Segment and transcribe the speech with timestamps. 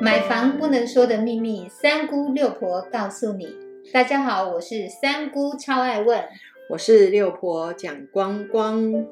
[0.00, 3.54] 买房不能说的秘密，三姑六婆告诉你。
[3.92, 6.24] 大家好，我是三姑，超爱问。
[6.70, 9.06] 我是六婆蒋光光。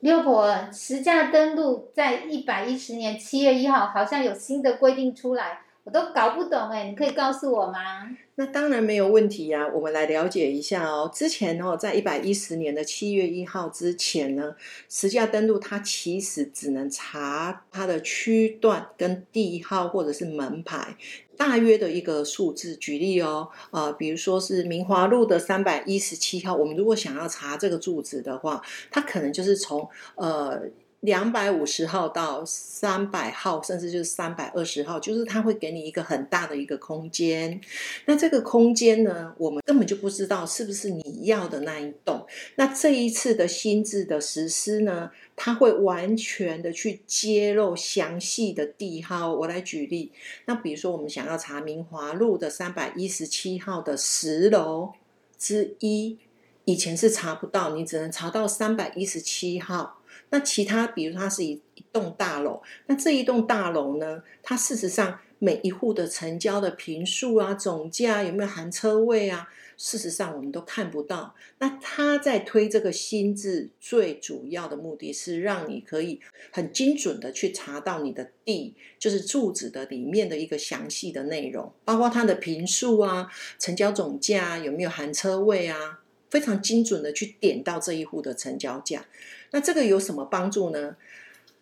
[0.00, 8.08] 六婆，实价登录在一百一十年七月一号，好像有新的规定出来，我都搞不懂哎，你可以告诉我吗？
[8.36, 11.10] 那当然没有问题呀，我们来了解一下哦。
[11.12, 14.56] 之前哦，在一百一十年的七月一号之前呢，
[14.88, 20.96] 实价登录它其实只能查它的区段跟地号或者是门牌。
[21.36, 30.62] 大约的一个数字，举例哦，呃，比如说是明华路的三百一十七号，我们如果想要查这个住址的话，它可能就是从呃
[31.04, 37.60] 两百五十号到三百号，甚至就是三百二十号，就是它会给你一个很大的一个空间。
[38.06, 42.26] 那这个空间呢，我们根本就不知道是不是你要的那一栋。
[42.56, 45.10] 那这一次的新制的实施呢？
[45.36, 49.34] 它会完全的去揭露详细的地号。
[49.34, 50.10] 我来举例，
[50.46, 54.92] 那比如说我们想要查明华路的三百一十七号的十楼
[55.36, 56.16] 之一，
[56.64, 59.98] 以前是查不到，你只能查到三百一十七号。
[60.30, 69.48] 那其他，比如它是一一栋大楼，那这一栋大楼呢，它事实上每一户的成交的平数啊、总价有没有含车位啊？
[69.76, 71.34] 事实上，我们都看不到。
[71.58, 76.20] 那他在推这个新制，最主要的目的是让你可以
[76.52, 83.28] 很精准的去查到你的地，就是住址的里面的一个详细的内容，包括它的平数啊、
[83.58, 86.03] 成交总价有没有含车位啊，
[86.34, 89.06] 非常精准的去点到这一户的成交价。
[89.52, 90.96] 那这个有什么帮助呢？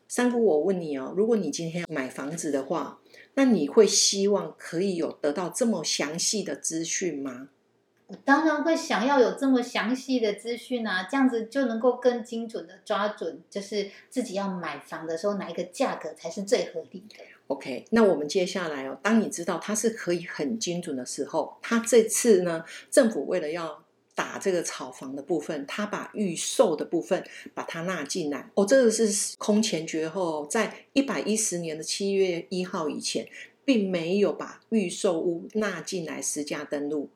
[0.08, 2.98] 三姑，我问你哦，如果你今天要买房子的话，
[3.34, 7.50] 那你会希望可以有得到这么详细的资讯吗？
[8.06, 17.16] 我当然会想要有这么详细的资讯啊，这样子就能够更精准的抓准，就是自己要买房的时候哪一个价格才是最合理的。
[17.48, 23.84] OK，那我们接下来哦，当你知道它是可以很精准的时候，它这次呢，政府为了要
[24.14, 27.24] 打这个炒房的部分，他把预售的部分
[27.54, 28.50] 把它纳进来。
[28.54, 33.26] 哦，这个是空前绝后，在一百一十年的七月一号以前，
[33.64, 37.08] 并没有把预售屋纳进来实价登录。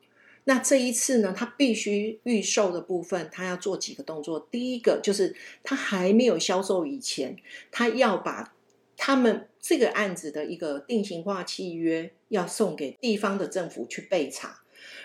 [0.45, 4.47] 那这一次呢，他必须预售的部分，他要做几个动作。
[4.51, 7.37] 第一个就是他还没有销售以前，
[7.73, 8.55] 他要把
[8.97, 14.63] 他们这个案子的一个定型化契约要送给地方的政府去备查。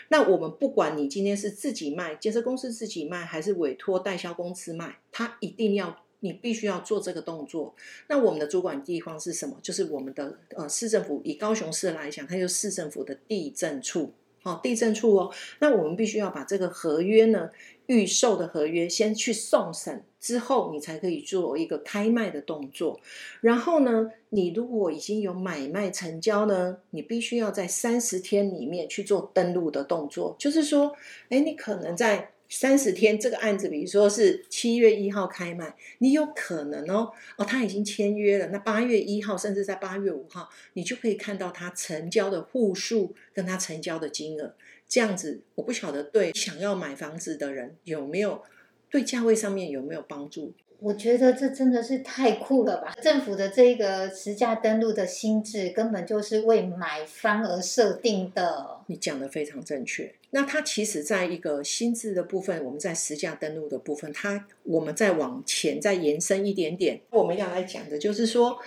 [0.09, 7.75] 那我们不管你今天是自己卖，建设公司自己卖，还是委托代销公司卖，他一定要你必须要做这个动作。
[8.07, 9.57] 那我们的主管地方是什么？
[9.61, 11.21] 就是我们的呃市政府。
[11.23, 14.13] 以高雄市来讲，它就是市政府的地震处。
[14.43, 17.49] 好，地震处哦，那我们必须要把这个合约呢，
[17.85, 22.99] 预售的合约先去送审之后，你才可以做一个开卖的动作。
[23.41, 30.95] 然后呢，你如果已经有买卖成交呢，你必须要在三十天里面去做登录的动作，就是说，
[31.29, 32.31] 哎，你可能在。
[32.53, 38.47] 三十天这个案子，比如说是七月一号开卖，你有可能哦哦，他已经签约了。
[38.47, 44.53] 那八月一号，甚至在八月五号，你就可以看到他成交的户数跟他成交的金额。
[44.85, 48.43] 这样子，我不晓得对想要买房子的人有没有
[48.89, 50.53] 对价位上面有没有帮助。
[50.81, 52.91] 我觉得这真的是太酷了吧！
[53.03, 58.79] 政府的这个实价登录的心智，根本就是为买方而设定的。
[58.87, 60.11] 你讲的非常正确。
[60.31, 68.57] 那它其实在一个心智的部分，我们在实价登录的部分，它我们再往前再延伸一点点，我们要来讲的就是说，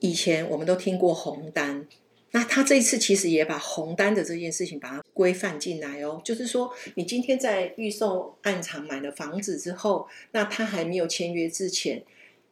[0.00, 1.86] 以前我们都听过红单。
[2.34, 12.02] 那他这一次其实也把红单的这件事情把它规范进来哦，就是说你今天在预售案场买了房子之后，那他还没有签约之前，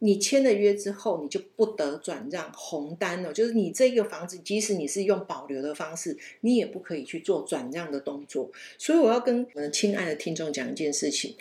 [0.01, 3.33] 你签了约之后，你就不得转让红单了。
[3.33, 8.51] 就是你这个房子，即使你是用保留的方式，你也不可以去做转让的动作。
[8.77, 11.35] 所以我要跟我们亲爱的听众讲一件事情：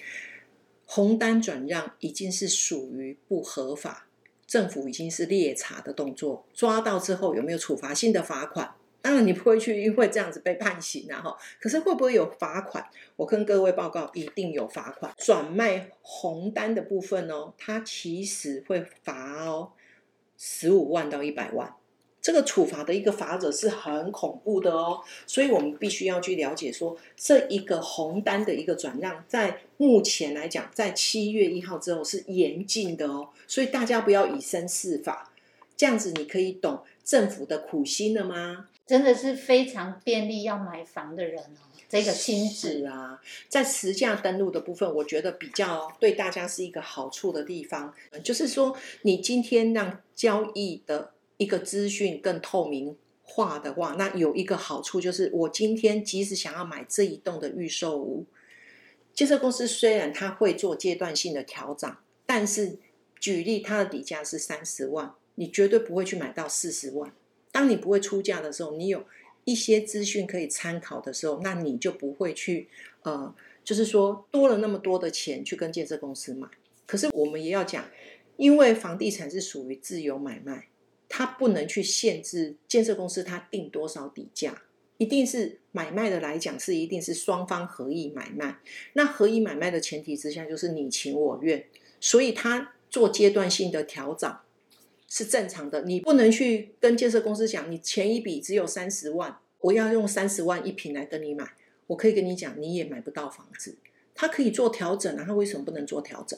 [0.85, 4.08] 红单转让已经是属于不合法。
[4.49, 8.73] 政府已经是猎查的动作，抓到之后有没有处罚性的罚款？
[8.99, 11.37] 当然你不会去因为这样子被判刑啊哈。
[11.61, 12.83] 可是会不会有罚款？
[13.15, 15.13] 我跟各位报告，一定有罚款。
[15.19, 19.71] 转卖红单的部分哦，它其实会罚哦
[20.35, 21.75] 十五万到一百万。
[22.21, 35.31] 这个处罚的一个法则是很恐怖的哦，所以我们必须要去了解说，这一个红单的一个转让，在目前来讲，在七月一号之后是严禁的哦，所以大家不要以身试法，
[35.77, 38.67] 这样子你可以懂政府的苦心了吗？
[38.85, 51.11] 真的是非常便利要买房的人哦，这个心智啊，在实价登录的部分，我觉得比较对大家是一个好处的地方，就是说你今天让交易的。
[51.39, 58.25] 一个资讯更透明化的话，那有一个好处就是，我今天即使想要买这一栋的预售屋，
[59.13, 61.95] 建设公司虽然它会做阶段性的调整，
[62.25, 62.77] 但是
[63.19, 67.13] 举例它的底价是三十万，你绝对不会去买到四十万。
[67.53, 69.05] 当你不会出价的时候，你有
[69.45, 72.67] 一些资讯可以参考的时候，那你就不会去
[73.03, 73.33] 呃，
[73.63, 76.49] 就是说多了那么多的钱去跟建设公司买。
[76.85, 77.85] 可是我们也要讲，
[78.35, 80.67] 因为房地产是属于自由买卖，
[81.09, 84.61] 它不能去限制建设公司它定多少底价，
[84.97, 88.59] 一定是买卖的来讲是一定是双方合意买卖。
[88.93, 91.65] 那合意买卖的前提之下，就是你情我愿，
[91.99, 94.33] 所以他做阶段性的调整
[95.07, 95.81] 是正常的。
[95.81, 101.53] 你不能去跟建设公司讲，你前一笔只有三十万，我要用三十万一平来跟你买，
[101.87, 103.75] 我可以跟你讲，你也买不到房子。
[104.13, 106.37] 他可以做调整啊，他为什么不能做调整？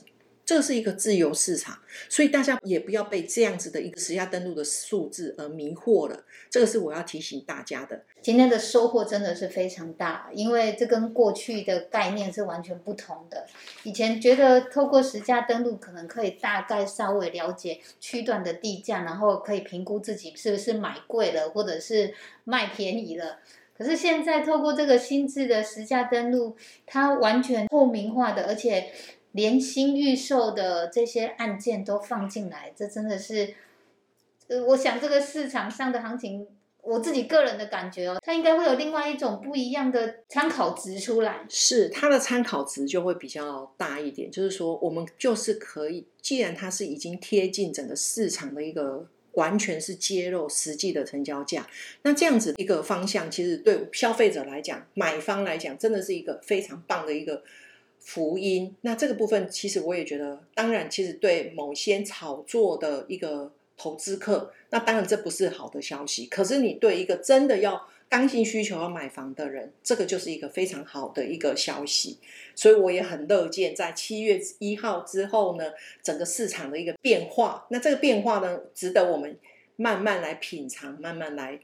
[0.52, 6.26] 这是一个自由市场，所以大家也不要被这样子的一个实价登录的数字而迷惑了。
[6.50, 8.02] 这个是我要提醒大家的。
[8.22, 13.48] 今天的收获真的是非常大，因为这跟过去的概念是完全不同的。
[13.84, 22.14] 以前觉得透过实价登录，可能可以大概稍微了解区段的地价，然后可以评估自己是不是买贵了，或者是
[22.44, 23.38] 卖便宜了。
[23.78, 28.92] 可是现在透过这个新制的实价登录，它完全透明化的，而且
[29.34, 33.54] 连新预售的这些案件都放进来，这真的是，
[34.48, 36.48] 呃，我想这个市场上的行情。
[36.84, 41.46] 我自己个人的感觉哦，它应该会有另外一种不一样的参考值出来。
[41.48, 49.08] 是它的参考值就会比较大一点，就是说我们就是可以，既然它是已经贴近整个市场的一个。
[49.36, 51.66] 完全是揭露实际的成交价，
[52.02, 57.42] 那这样子一个方向，其实对消费者来讲，买方来讲，真的是一个非常棒的一个
[58.02, 58.76] 福音。
[58.82, 66.26] 那这个部分，其实我也觉得，当然，其实对某些炒作的一个投资客，那当然这不是好的消息。
[66.26, 72.18] 可是你对一个真的要刚性需求要买房的人，这个就是一个非常好的一个消息。
[72.56, 75.72] 所以我也很乐见，在七月一号之后呢，
[76.04, 77.66] 整个市场的一个变化。
[77.70, 79.38] 那这个变化呢，值得我们
[79.78, 81.60] 慢慢来品尝，慢慢来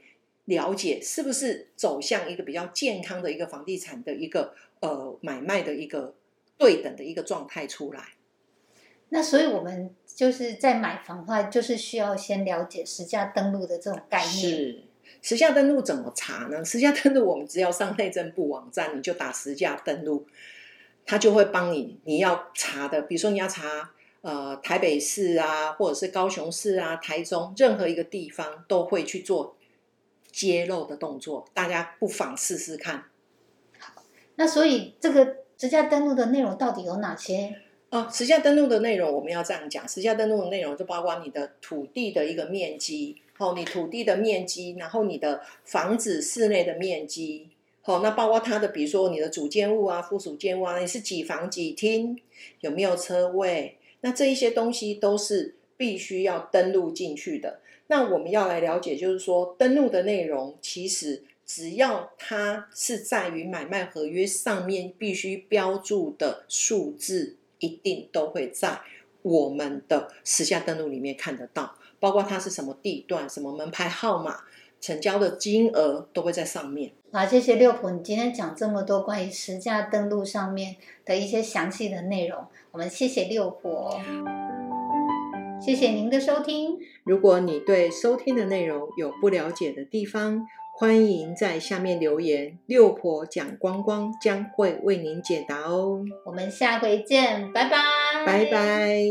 [0.46, 6.14] 了解，是不是走向一个比较健康的一个房地产的一个呃买卖的一个
[6.58, 8.14] 对等的一个状态出来。
[9.08, 14.30] 那所以我们就是在买房的话，就是需要先了解实价登录的这种概念。
[14.30, 14.82] 是
[15.22, 16.62] 实价登录怎么查呢？
[16.62, 20.26] 实价登录我们只要上内政部网站，你就打实价登录。
[21.06, 29.56] 他就会帮你，你要查的，比如说你要查呃台北市啊，或者是高雄市啊、台中任何一个地方都会去做
[30.30, 33.04] 揭露的动作，大家不妨试试看。
[33.78, 34.02] 好，
[34.36, 37.56] 那所以这个实价登录的内容到底有哪些？
[37.90, 47.48] 哦，实价登录的内容我们要这样讲，实价登录的内容就包括你的土地的一个面积，哦，你土地的面积，然后你的房子室内的面积。
[47.84, 52.20] 哦，那包括它的，比如说你的主建物啊、附属建物啊，你是几房几厅，
[52.60, 53.78] 有没有车位？
[54.02, 57.60] 那这一些东西都是必须要登录进去的。
[57.86, 68.80] 那我们要来了解，就是说登录的内容，其实只要它是在于买卖合约上面必须标注的数字，一定都会在
[69.22, 74.40] 我们的实价登录里面看得到，包括它是什么地段、什么门牌号码。
[74.80, 76.92] 成交的金额都会在上面。
[77.10, 84.00] 好，谢谢六婆，你今天讲这么多关于实价登录上面的一些详细的内容，我们谢谢六婆，
[85.60, 86.78] 谢谢您的收听。
[87.02, 90.46] 如果你对收听的内容有不了解的地方，
[90.80, 96.04] 欢迎在下面留言，六婆讲光光将会为您解答哦。
[96.24, 97.78] 我们下回见，拜拜，
[98.24, 99.02] 拜拜。